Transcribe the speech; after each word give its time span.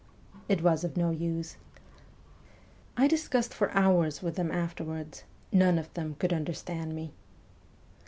'It 0.49 0.63
was 0.63 0.83
of 0.83 0.97
no 0.97 1.11
use. 1.11 1.57
I 2.97 3.07
discussed 3.07 3.53
for 3.53 3.69
hours 3.77 4.23
with 4.23 4.33
them 4.35 4.49
afterwards: 4.49 5.25
none 5.51 5.77
of 5.77 5.93
them 5.93 6.15
could 6.17 6.33
understand 6.33 6.95
me 6.95 7.13